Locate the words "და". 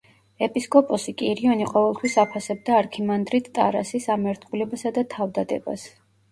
5.01-5.07